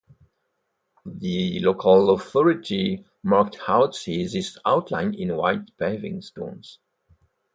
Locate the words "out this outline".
3.67-5.13